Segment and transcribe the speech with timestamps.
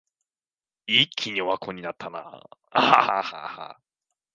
[0.87, 2.41] 一気にオワコンになったな